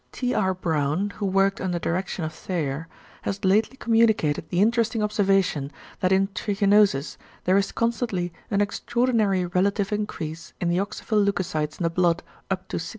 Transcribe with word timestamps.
T. 0.11 0.33
R. 0.33 0.55
Brown, 0.55 1.11
who 1.17 1.27
worked 1.27 1.61
under 1.61 1.77
direction 1.77 2.25
of 2.25 2.33
Thayer, 2.33 2.87
has 3.21 3.45
lately 3.45 3.77
communicated 3.77 4.49
the 4.49 4.59
interesting 4.59 5.03
observation 5.03 5.71
that 5.99 6.11
in 6.11 6.25
=trichinosis= 6.29 7.17
there 7.43 7.55
is 7.55 7.71
constantly 7.71 8.33
an 8.49 8.61
extraordinary 8.61 9.45
relative 9.45 9.93
increase 9.93 10.53
in 10.59 10.69
the 10.69 10.77
oxyphil 10.79 11.23
leucocytes 11.23 11.77
in 11.79 11.83
the 11.83 11.91
blood, 11.91 12.23
up 12.49 12.67
to 12.69 12.77
68%. 12.77 12.89